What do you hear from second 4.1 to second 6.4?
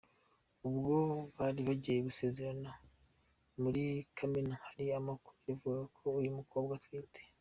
Kamena hari amakuru yavugaga ko uyu